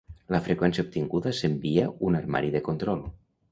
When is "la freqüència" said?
0.35-0.83